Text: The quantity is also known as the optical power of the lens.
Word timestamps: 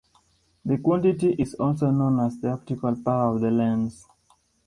The 0.65 0.79
quantity 0.79 1.33
is 1.37 1.53
also 1.53 1.91
known 1.91 2.19
as 2.21 2.39
the 2.39 2.49
optical 2.49 2.95
power 3.03 3.35
of 3.35 3.41
the 3.41 3.51
lens. 3.51 4.07